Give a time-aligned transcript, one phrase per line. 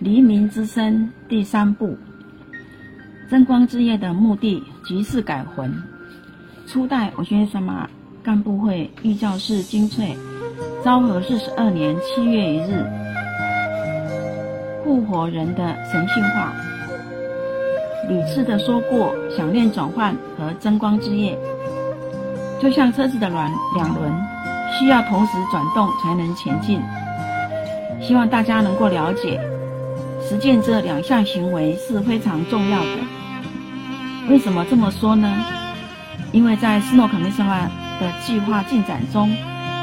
[0.00, 1.94] 黎明之声第三部，
[3.28, 5.70] 增光之夜的目的即是改魂。
[6.66, 7.86] 初代我学什么
[8.22, 10.16] 干部会预教示精粹，
[10.82, 12.82] 昭和四十二年七月一日，
[14.82, 16.54] 复活人的神性化。
[18.08, 21.38] 屡次的说过，想念转换和增光之夜，
[22.58, 24.10] 就像车子的轮两轮，
[24.78, 26.80] 需要同时转动才能前进。
[28.00, 29.38] 希望大家能够了解。
[30.30, 32.98] 实践这两项行为是非常重要的。
[34.28, 35.28] 为什么这么说呢？
[36.30, 39.28] 因为在斯诺克梅什曼的计划进展中，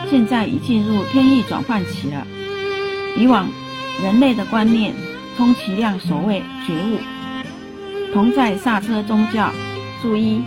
[0.10, 2.26] 现在已进入天意转换期了。
[3.18, 3.46] 以往
[4.02, 4.94] 人类的观念，
[5.36, 9.52] 充其量所谓觉悟，同在刹车宗教，
[10.02, 10.42] 注意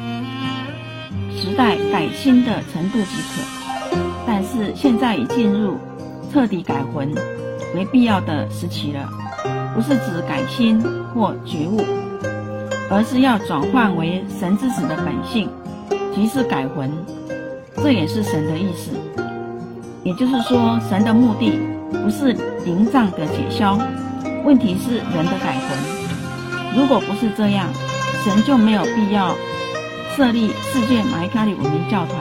[1.36, 3.96] 时代改新的程度即可。
[4.26, 5.76] 但是现在已进入
[6.32, 7.14] 彻底改魂
[7.74, 9.06] 没必要的时期了。
[9.74, 10.82] 不是指改心
[11.14, 11.80] 或觉悟，
[12.90, 15.48] 而是要转换为神之子的本性，
[16.14, 16.90] 即是改魂。
[17.76, 18.90] 这也是神的意思。
[20.02, 21.58] 也就是说，神的目的
[21.92, 22.32] 不是
[22.64, 23.78] 灵障的解消，
[24.44, 26.76] 问题是人的改魂。
[26.76, 27.68] 如果不是这样，
[28.24, 29.34] 神就没有必要
[30.16, 32.16] 设立世界马伊卡里文明教团。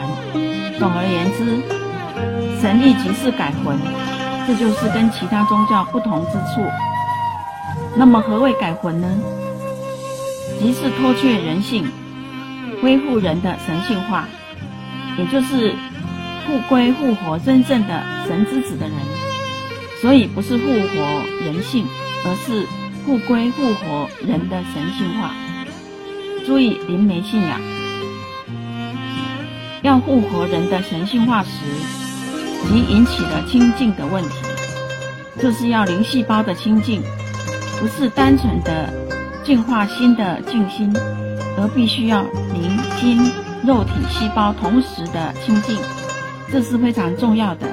[0.79, 1.61] 总而言之，
[2.61, 3.77] 神力即是改魂，
[4.47, 6.61] 这就是跟其他宗教不同之处。
[7.95, 9.07] 那么何谓改魂呢？
[10.59, 11.87] 即是脱却人性，
[12.81, 14.27] 恢复人的神性化，
[15.17, 15.73] 也就是
[16.45, 18.95] 复归复活真正的神之子的人。
[20.01, 21.85] 所以不是复活人性，
[22.25, 22.65] 而是
[23.05, 25.31] 复归复活人的神性化。
[26.45, 27.59] 注意灵媒信仰，
[29.81, 31.49] 要复活人的神性化时，
[32.67, 34.35] 即引起了清净的问题，
[35.41, 37.01] 就是要灵细胞的清净。
[37.79, 38.93] 不是单纯的
[39.43, 40.93] 净化心的净心，
[41.57, 42.21] 而必须要
[42.53, 43.31] 灵心
[43.65, 45.77] 肉体细胞同时的清净，
[46.51, 47.67] 这是非常重要的。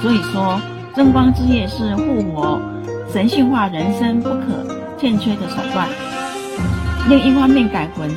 [0.00, 0.60] 所以说，
[0.94, 2.60] 增光之夜是复活
[3.12, 4.64] 神性化人生不可
[4.96, 5.88] 欠缺的手段。
[7.08, 8.08] 另一方面，改魂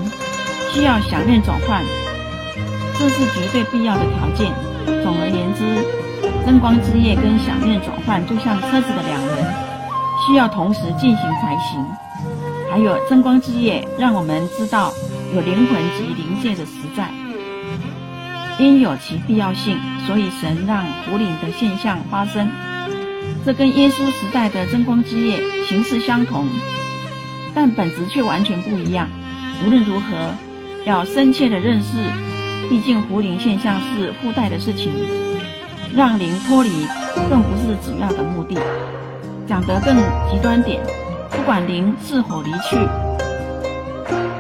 [0.72, 1.84] 需要想念转换，
[3.00, 4.54] 这是绝对必要的条件。
[5.04, 9.71] 总而言之，增光之夜跟想念转换就像车子的两轮。
[10.26, 11.86] 需要同时进行才行。
[12.72, 14.94] 还有真光之夜，让我们知道
[15.36, 17.10] 有灵魂及灵界的实在，
[18.58, 19.78] 因有其必要性。
[20.08, 22.50] 所以神让福灵的现象发生，
[23.46, 26.48] 这跟耶稣时代的真光之夜形式相同，
[27.54, 29.08] 但本质却完全不一样。
[29.66, 30.34] 无论如何，
[30.86, 31.90] 要深切的认识，
[32.68, 34.92] 毕竟胡灵现象是附带的事情，
[35.96, 36.88] 让灵脱离
[37.30, 38.58] 更不是主要的目的。
[39.48, 39.96] 讲得更
[40.30, 40.82] 极端点，
[41.30, 42.78] 不管灵是否离去，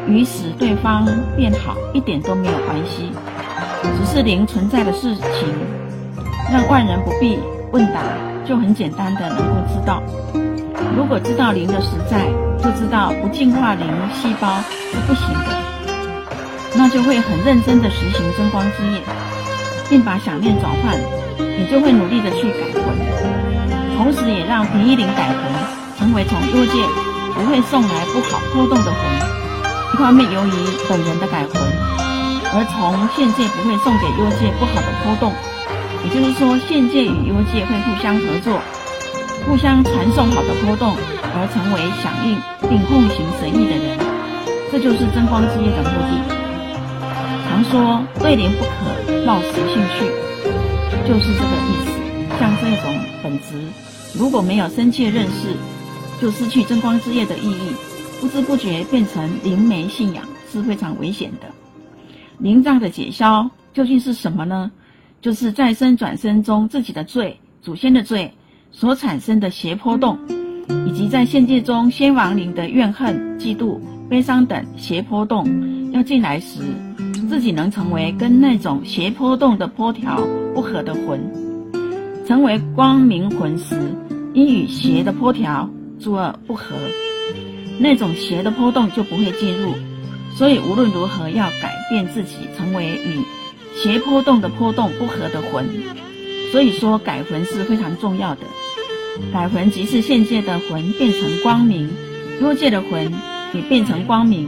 [0.07, 3.11] 与使对方变好一点都没有关系，
[3.97, 5.49] 只是灵存在的事情，
[6.51, 7.39] 让万人不必
[7.71, 8.01] 问答，
[8.45, 10.01] 就很简单的能够知道。
[10.95, 12.25] 如果知道灵的实在，
[12.63, 14.59] 就知道不净化灵细胞
[14.91, 15.55] 是不行的，
[16.75, 19.01] 那就会很认真的实行真光之夜，
[19.89, 20.97] 并把想念转换，
[21.37, 23.50] 你就会努力的去改魂。
[24.31, 25.39] 也让平一灵改魂，
[25.99, 26.71] 成为从幽界
[27.35, 29.01] 不会送来不好波动的魂。
[29.93, 30.51] 一方面由于
[30.87, 31.61] 本人的改魂，
[32.53, 35.33] 而从现界不会送给幽界不好的波动。
[36.03, 38.59] 也就是说，现界与幽界会互相合作，
[39.45, 40.95] 互相传送好的波动，
[41.35, 42.35] 而成为响应
[42.67, 43.99] 并奉行神意的人。
[44.71, 46.11] 这就是真光之夜的目的。
[47.45, 50.09] 常说对灵不可抱持兴趣，
[51.05, 51.91] 就是这个意思。
[52.39, 53.90] 像这种本质。
[54.13, 55.55] 如果没有深切认识，
[56.21, 57.73] 就失去真光之夜的意义，
[58.19, 61.47] 不知不觉变成灵媒信仰是非常危险的。
[62.37, 64.71] 灵障的解消究竟是什么呢？
[65.21, 68.31] 就是再生转生中自己的罪、祖先的罪
[68.71, 70.17] 所产生的邪波动，
[70.87, 73.79] 以及在现界中先亡灵的怨恨、嫉妒、
[74.09, 76.61] 悲伤等邪波动要进来时，
[77.29, 81.40] 自己能成为跟那种邪波动的波条不合的魂。
[82.27, 83.75] 成为光明魂时，
[84.33, 85.69] 因与邪的波条
[85.99, 86.75] 诸恶不合，
[87.79, 89.73] 那种邪的波动就不会进入。
[90.35, 93.19] 所以无论如何要改变自己，成为与
[93.75, 95.67] 邪波动的波动不合的魂。
[96.51, 98.41] 所以说改魂是非常重要的。
[99.33, 101.89] 改魂即是现界的魂变成光明，
[102.41, 103.11] 幽界的魂
[103.53, 104.47] 也变成光明，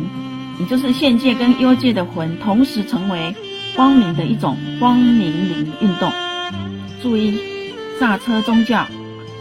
[0.60, 3.36] 也就是现界跟幽界的魂同时成为
[3.76, 6.10] 光明的一种光明灵运动。
[7.02, 7.53] 注意。
[8.04, 8.86] 萨车宗教，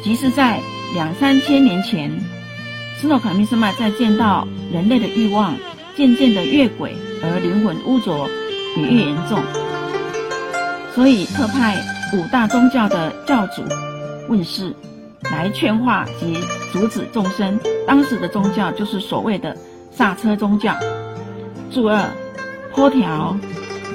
[0.04, 0.60] 即是在
[0.94, 2.08] 两三千年前，
[2.96, 5.56] 斯诺卡密斯曼在见到人类的欲望
[5.96, 6.94] 渐渐的越轨，
[7.24, 8.28] 而灵魂污浊
[8.76, 9.42] 也越严重，
[10.94, 11.76] 所以特派
[12.14, 13.64] 五大宗教的教主
[14.28, 14.72] 问世，
[15.22, 16.38] 来劝化及
[16.72, 17.58] 阻止众生。
[17.84, 19.56] 当时的宗教就是所谓的
[19.90, 20.72] 萨车宗教。
[21.72, 22.00] 注二：
[22.72, 23.36] 波条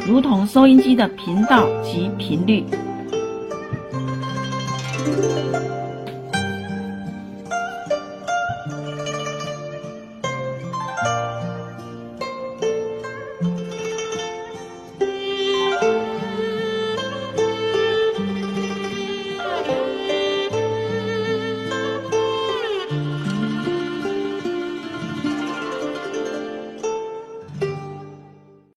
[0.05, 2.65] 如同收音机的频道及频率。
[5.07, 5.36] Thank you.